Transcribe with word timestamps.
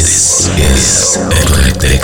This 0.00 0.50
is 0.72 1.18
Eclectic. 1.40 2.02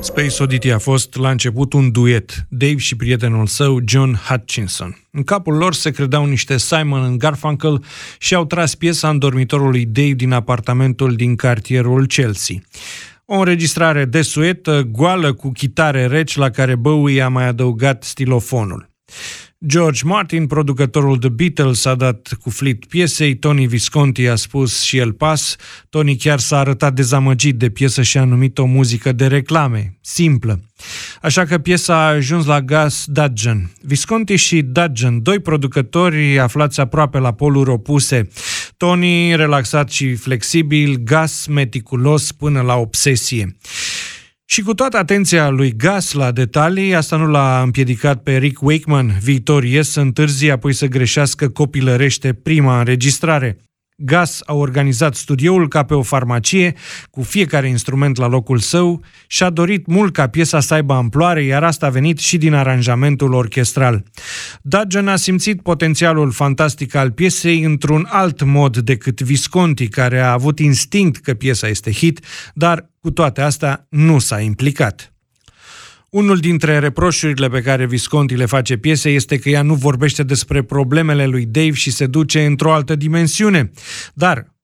Space 0.00 0.42
Oddity 0.42 0.70
a 0.70 0.78
fost 0.78 1.16
la 1.16 1.30
început 1.30 1.72
un 1.72 1.90
duet, 1.90 2.46
Dave 2.48 2.76
și 2.76 2.96
prietenul 2.96 3.46
său, 3.46 3.80
John 3.86 4.14
Hutchinson. 4.28 4.98
În 5.10 5.22
capul 5.22 5.54
lor 5.54 5.74
se 5.74 5.90
credeau 5.90 6.24
niște 6.24 6.58
Simon 6.58 7.18
Garfunkel 7.18 7.84
și 8.18 8.34
au 8.34 8.44
tras 8.44 8.74
piesa 8.74 9.08
în 9.08 9.18
dormitorul 9.18 9.70
lui 9.70 9.84
Dave 9.84 10.12
din 10.12 10.32
apartamentul 10.32 11.14
din 11.14 11.36
cartierul 11.36 12.06
Chelsea. 12.06 12.56
O 13.24 13.34
înregistrare 13.34 14.04
de 14.04 14.22
suetă, 14.22 14.88
goală 14.92 15.32
cu 15.32 15.52
chitare 15.52 16.06
reci, 16.06 16.36
la 16.36 16.50
care 16.50 16.74
Bowie 16.74 17.22
a 17.22 17.28
mai 17.28 17.46
adăugat 17.46 18.02
stilofonul. 18.02 18.92
George 19.66 20.00
Martin, 20.04 20.46
producătorul 20.46 21.18
The 21.18 21.28
Beatles, 21.28 21.84
a 21.84 21.94
dat 21.94 22.36
cu 22.42 22.50
flit 22.50 22.84
piesei, 22.84 23.36
Tony 23.36 23.66
Visconti 23.66 24.26
a 24.26 24.34
spus 24.34 24.82
și 24.82 24.96
el 24.96 25.12
pas, 25.12 25.56
Tony 25.90 26.16
chiar 26.16 26.38
s-a 26.38 26.58
arătat 26.58 26.94
dezamăgit 26.94 27.56
de 27.56 27.68
piesă 27.68 28.02
și 28.02 28.18
a 28.18 28.24
numit 28.24 28.58
o 28.58 28.64
muzică 28.64 29.12
de 29.12 29.26
reclame, 29.26 29.98
simplă. 30.00 30.60
Așa 31.22 31.44
că 31.44 31.58
piesa 31.58 31.94
a 31.94 32.08
ajuns 32.08 32.46
la 32.46 32.60
Gus 32.60 33.04
Dudgeon. 33.06 33.70
Visconti 33.80 34.36
și 34.36 34.62
Dudgeon, 34.62 35.22
doi 35.22 35.38
producători 35.38 36.38
aflați 36.38 36.80
aproape 36.80 37.18
la 37.18 37.32
poluri 37.32 37.70
opuse. 37.70 38.28
Tony 38.76 39.36
relaxat 39.36 39.90
și 39.90 40.14
flexibil, 40.14 40.96
Gus 40.96 41.46
meticulos 41.46 42.32
până 42.32 42.60
la 42.60 42.74
obsesie. 42.74 43.56
Și 44.46 44.62
cu 44.62 44.74
toată 44.74 44.96
atenția 44.96 45.48
lui 45.48 45.72
Gas 45.76 46.12
la 46.12 46.32
detalii, 46.32 46.94
asta 46.94 47.16
nu 47.16 47.26
l-a 47.26 47.62
împiedicat 47.62 48.22
pe 48.22 48.36
Rick 48.36 48.62
Wakeman, 48.62 49.18
viitor 49.22 49.64
să 49.80 50.00
întârzi, 50.00 50.50
apoi 50.50 50.72
să 50.72 50.86
greșească 50.86 51.48
copilărește 51.48 52.32
prima 52.32 52.78
înregistrare. 52.78 53.58
Gas 53.96 54.40
a 54.44 54.54
organizat 54.54 55.14
studioul 55.14 55.68
ca 55.68 55.82
pe 55.82 55.94
o 55.94 56.02
farmacie, 56.02 56.74
cu 57.10 57.22
fiecare 57.22 57.68
instrument 57.68 58.16
la 58.16 58.26
locul 58.26 58.58
său 58.58 59.04
și 59.26 59.42
a 59.42 59.50
dorit 59.50 59.86
mult 59.86 60.12
ca 60.12 60.28
piesa 60.28 60.60
să 60.60 60.74
aibă 60.74 60.94
amploare, 60.94 61.42
iar 61.42 61.64
asta 61.64 61.86
a 61.86 61.90
venit 61.90 62.18
și 62.18 62.38
din 62.38 62.54
aranjamentul 62.54 63.32
orchestral. 63.32 64.04
Dudgeon 64.62 65.08
a 65.08 65.16
simțit 65.16 65.62
potențialul 65.62 66.30
fantastic 66.30 66.94
al 66.94 67.10
piesei 67.10 67.62
într-un 67.62 68.06
alt 68.10 68.42
mod 68.42 68.76
decât 68.76 69.20
Visconti, 69.20 69.88
care 69.88 70.20
a 70.20 70.32
avut 70.32 70.58
instinct 70.58 71.22
că 71.22 71.34
piesa 71.34 71.68
este 71.68 71.92
hit, 71.92 72.20
dar 72.54 72.90
cu 73.00 73.10
toate 73.10 73.40
astea 73.40 73.86
nu 73.88 74.18
s-a 74.18 74.40
implicat. 74.40 75.13
Unul 76.14 76.38
dintre 76.38 76.78
reproșurile 76.78 77.48
pe 77.48 77.60
care 77.60 77.86
Visconti 77.86 78.34
le 78.34 78.44
face 78.44 78.76
piese 78.76 79.10
este 79.10 79.38
că 79.38 79.48
ea 79.48 79.62
nu 79.62 79.74
vorbește 79.74 80.22
despre 80.22 80.62
problemele 80.62 81.26
lui 81.26 81.44
Dave 81.44 81.72
și 81.72 81.90
se 81.90 82.06
duce 82.06 82.44
într-o 82.44 82.72
altă 82.72 82.94
dimensiune. 82.94 83.70
Dar 84.12 84.54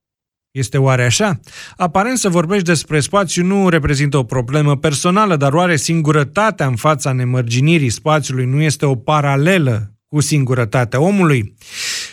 este 0.51 0.77
oare 0.77 1.03
așa? 1.03 1.39
Aparent 1.77 2.17
să 2.17 2.29
vorbești 2.29 2.65
despre 2.65 2.99
spațiu 2.99 3.43
nu 3.43 3.69
reprezintă 3.69 4.17
o 4.17 4.23
problemă 4.23 4.77
personală, 4.77 5.35
dar 5.35 5.53
oare 5.53 5.75
singurătatea 5.75 6.67
în 6.67 6.75
fața 6.75 7.11
nemărginirii 7.11 7.89
spațiului 7.89 8.45
nu 8.45 8.61
este 8.61 8.85
o 8.85 8.95
paralelă 8.95 9.95
cu 10.07 10.19
singurătatea 10.19 10.99
omului? 10.99 11.55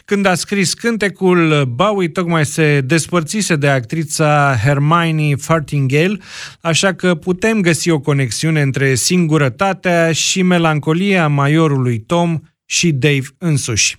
Când 0.09 0.27
a 0.27 0.35
scris 0.35 0.75
cântecul, 0.75 1.65
Bowie 1.65 2.09
tocmai 2.09 2.47
se 2.47 2.81
despărțise 2.81 3.57
de 3.57 3.69
actrița 3.69 4.57
Hermione 4.65 5.35
Fartingale, 5.37 6.19
așa 6.61 6.95
că 6.95 7.15
putem 7.15 7.61
găsi 7.61 7.91
o 7.91 8.01
conexiune 8.01 8.61
între 8.61 8.95
singurătatea 8.95 10.13
și 10.13 10.43
melancolia 10.43 11.29
majorului 11.29 11.99
Tom 11.99 12.39
și 12.65 12.93
Dave 12.93 13.27
însuși. 13.39 13.97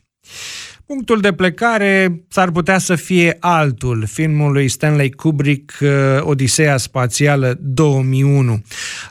Punctul 0.90 1.20
de 1.20 1.34
plecare 1.34 2.22
s-ar 2.28 2.52
putea 2.52 2.78
să 2.78 2.96
fie 2.96 3.38
altul, 3.40 4.06
filmul 4.08 4.52
lui 4.52 4.68
Stanley 4.68 5.10
Kubrick, 5.10 5.74
uh, 5.82 5.90
Odiseea 6.20 6.78
Spațială 6.78 7.58
2001. 7.62 8.62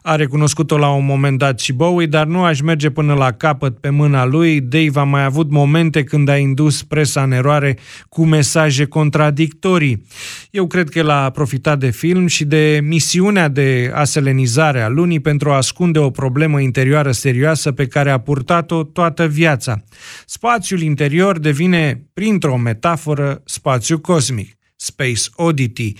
A 0.03 0.15
recunoscut-o 0.15 0.79
la 0.79 0.91
un 0.91 1.05
moment 1.05 1.39
dat 1.39 1.61
și 1.61 1.73
Bowie, 1.73 2.07
dar 2.07 2.27
nu 2.27 2.43
aș 2.43 2.61
merge 2.61 2.91
până 2.91 3.15
la 3.15 3.33
capăt 3.33 3.79
pe 3.79 3.91
mâna 3.91 4.25
lui. 4.25 4.61
Dave 4.61 5.01
a 5.01 5.03
mai 5.03 5.25
avut 5.25 5.51
momente 5.51 6.05
când 6.05 6.29
a 6.29 6.37
indus 6.37 6.83
presa 6.83 7.23
în 7.23 7.33
eroare 7.33 7.79
cu 8.09 8.25
mesaje 8.25 8.85
contradictorii. 8.85 10.07
Eu 10.51 10.67
cred 10.67 10.89
că 10.89 10.99
el 10.99 11.11
a 11.11 11.31
profitat 11.31 11.79
de 11.79 11.91
film 11.91 12.27
și 12.27 12.45
de 12.45 12.81
misiunea 12.83 13.49
de 13.49 13.91
aselenizare 13.95 14.81
a 14.81 14.89
lunii 14.89 15.21
pentru 15.21 15.51
a 15.51 15.57
ascunde 15.57 15.99
o 15.99 16.11
problemă 16.11 16.61
interioară 16.61 17.11
serioasă 17.11 17.73
pe 17.73 17.87
care 17.87 18.11
a 18.11 18.19
purtat-o 18.19 18.83
toată 18.83 19.27
viața. 19.27 19.83
Spațiul 20.27 20.81
interior 20.81 21.39
devine 21.39 21.67
define 21.69 22.09
printr-o 22.15 22.57
metaforă 22.57 23.43
spațiu 23.45 23.99
cosmic. 23.99 24.57
Space 24.81 25.23
Oddity. 25.35 25.93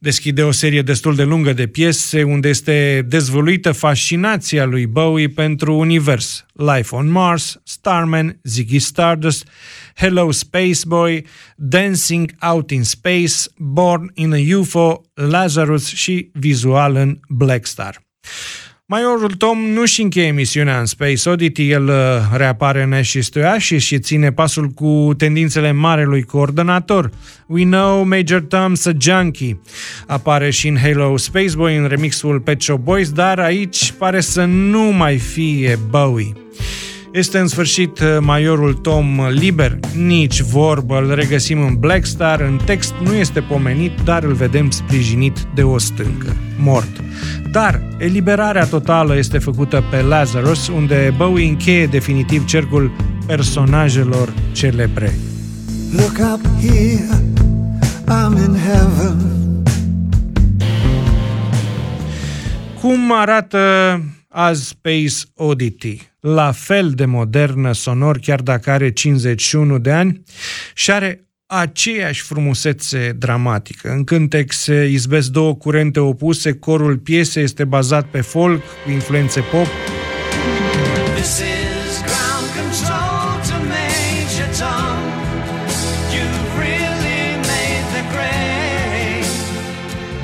Deschide 0.00 0.42
o 0.42 0.50
serie 0.50 0.82
destul 0.82 1.14
de 1.14 1.22
lungă 1.22 1.52
de 1.52 1.66
piese 1.66 2.22
unde 2.22 2.48
este 2.48 3.04
dezvăluită 3.08 3.72
fascinația 3.72 4.64
lui 4.64 4.86
Bowie 4.86 5.28
pentru 5.28 5.74
univers. 5.74 6.46
Life 6.52 6.94
on 6.94 7.10
Mars, 7.10 7.60
Starman, 7.64 8.40
Ziggy 8.42 8.78
Stardust, 8.78 9.48
Hello 9.94 10.30
Space 10.30 10.80
Boy, 10.86 11.26
Dancing 11.56 12.32
Out 12.40 12.70
in 12.70 12.82
Space, 12.82 13.34
Born 13.56 14.10
in 14.14 14.32
a 14.32 14.58
UFO, 14.58 15.00
Lazarus 15.14 15.86
și 15.86 16.30
vizual 16.32 16.94
în 16.94 17.18
Black 17.28 17.66
Star. 17.66 18.02
Majorul 18.86 19.30
Tom 19.30 19.58
nu-și 19.58 20.02
încheie 20.02 20.30
misiunea 20.30 20.78
în 20.78 20.86
Space 20.86 21.30
Oddity, 21.30 21.70
el 21.70 21.88
uh, 21.88 21.94
reapare 22.36 22.82
în 22.82 22.92
Ashes 22.92 23.28
to 23.28 23.40
Ashes 23.40 23.82
și 23.82 23.98
ține 23.98 24.32
pasul 24.32 24.68
cu 24.68 25.14
tendințele 25.16 25.72
marelui 25.72 26.22
coordonator. 26.22 27.10
We 27.46 27.64
know 27.64 28.02
Major 28.02 28.40
Tom's 28.46 28.82
a 28.84 28.90
junkie. 28.98 29.60
Apare 30.06 30.50
și 30.50 30.68
în 30.68 30.76
Halo 30.78 31.16
Space 31.16 31.56
Boy 31.56 31.76
în 31.76 31.86
remixul 31.86 32.40
Pet 32.40 32.62
Shop 32.62 32.78
Boys, 32.78 33.10
dar 33.10 33.38
aici 33.38 33.92
pare 33.98 34.20
să 34.20 34.44
nu 34.44 34.82
mai 34.82 35.18
fie 35.18 35.78
Bowie. 35.88 36.32
Este 37.14 37.38
în 37.38 37.46
sfârșit 37.46 37.98
uh, 37.98 38.06
majorul 38.20 38.74
Tom 38.74 39.26
liber? 39.30 39.78
Nici 39.96 40.40
vorbă, 40.40 40.98
îl 40.98 41.14
regăsim 41.14 41.60
în 41.60 41.74
Black 41.74 42.04
Star, 42.04 42.40
în 42.40 42.60
text 42.64 42.94
nu 43.04 43.12
este 43.12 43.40
pomenit, 43.40 43.92
dar 44.04 44.22
îl 44.22 44.32
vedem 44.32 44.70
sprijinit 44.70 45.38
de 45.54 45.62
o 45.62 45.78
stâncă, 45.78 46.36
mort. 46.58 47.00
Dar 47.52 47.82
eliberarea 47.98 48.64
totală 48.64 49.16
este 49.16 49.38
făcută 49.38 49.84
pe 49.90 50.00
Lazarus, 50.00 50.68
unde 50.68 51.14
Bowie 51.16 51.48
încheie 51.48 51.86
definitiv 51.86 52.44
cercul 52.44 52.92
personajelor 53.26 54.32
celebre. 54.52 55.14
Look 55.92 56.34
up 56.34 56.46
here, 56.60 57.22
I'm 58.06 58.46
in 58.46 58.56
heaven. 58.56 59.32
Cum 62.80 63.12
arată 63.12 63.58
azi 63.98 64.23
Space 64.52 65.14
Oddity? 65.34 66.12
la 66.24 66.52
fel 66.52 66.90
de 66.90 67.04
modernă 67.04 67.72
sonor, 67.72 68.18
chiar 68.18 68.40
dacă 68.40 68.70
are 68.70 68.92
51 68.92 69.78
de 69.78 69.92
ani, 69.92 70.22
și 70.74 70.90
are 70.90 71.28
aceeași 71.46 72.22
frumusețe 72.22 73.12
dramatică. 73.18 73.90
În 73.90 74.04
cântec 74.04 74.52
se 74.52 74.84
izbesc 74.84 75.28
două 75.28 75.54
curente 75.54 76.00
opuse, 76.00 76.52
corul 76.52 76.98
piesei 76.98 77.42
este 77.42 77.64
bazat 77.64 78.06
pe 78.06 78.20
folk 78.20 78.62
cu 78.84 78.90
influențe 78.90 79.40
pop, 79.40 79.66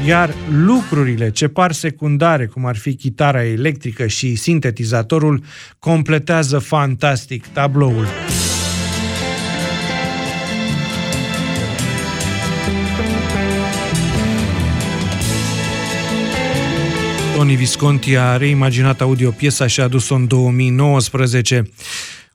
iar 0.06 0.34
lucrurile 0.50 1.30
ce 1.30 1.48
par 1.48 1.72
secundare, 1.72 2.46
cum 2.46 2.66
ar 2.66 2.76
fi 2.76 2.94
chitara 2.94 3.44
electrică 3.44 4.06
și 4.06 4.34
sintetizatorul, 4.34 5.42
completează 5.78 6.58
fantastic 6.58 7.46
tabloul. 7.46 8.06
Tony 17.34 17.54
Visconti 17.54 18.16
a 18.16 18.36
reimaginat 18.36 19.00
audio 19.00 19.30
piesa 19.30 19.66
și 19.66 19.80
a 19.80 19.82
adus-o 19.82 20.14
în 20.14 20.26
2019 20.26 21.70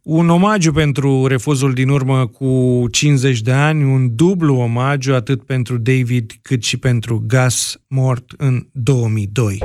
un 0.05 0.29
omagiu 0.29 0.71
pentru 0.71 1.25
refuzul 1.25 1.73
din 1.73 1.89
urmă 1.89 2.27
cu 2.27 2.85
50 2.91 3.41
de 3.41 3.51
ani, 3.51 3.83
un 3.83 4.15
dublu 4.15 4.55
omagiu 4.55 5.13
atât 5.13 5.43
pentru 5.43 5.77
David 5.77 6.31
cât 6.41 6.63
și 6.63 6.77
pentru 6.77 7.23
Gus, 7.27 7.77
mort 7.87 8.33
în 8.37 8.67
2002. 8.71 9.59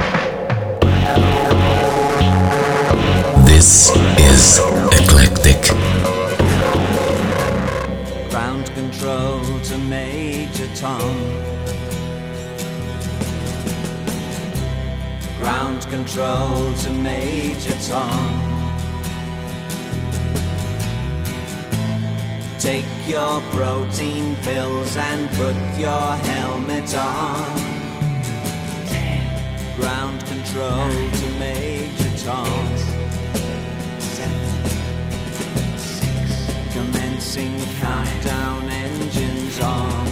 This 3.45 3.93
is 4.33 4.61
Eclectic. 5.01 5.75
Ground 8.29 8.69
control 8.75 9.41
to 9.69 9.77
Major 9.89 10.69
Tom. 10.81 11.15
Ground 15.41 15.85
control 15.85 16.73
to 16.85 16.93
Major 17.03 17.77
Tom. 17.89 18.50
Take 22.70 23.08
your 23.08 23.40
protein 23.50 24.37
pills 24.43 24.96
and 24.96 25.28
put 25.31 25.56
your 25.76 26.08
helmet 26.31 26.94
on. 26.94 27.44
Ground 29.75 30.25
control 30.26 30.88
to 31.19 31.26
Major 31.40 32.12
Tom. 32.25 32.67
Commencing 36.70 37.58
countdown 37.81 38.70
engines 38.70 39.58
on. 39.58 40.06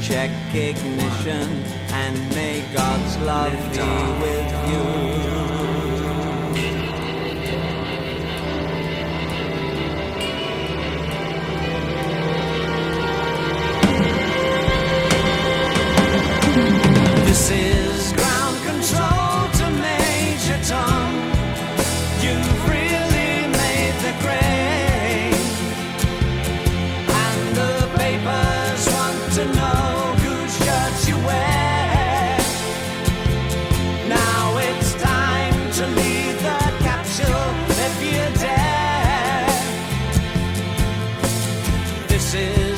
Check 0.00 0.30
ignition 0.54 1.48
and 1.92 2.16
may 2.34 2.64
God's 2.72 3.18
love 3.18 3.52
be 3.74 4.22
with 4.22 5.26
you. 5.26 5.31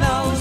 knows. 0.00 0.39